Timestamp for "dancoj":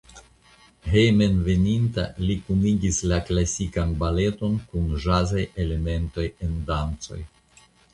6.75-7.25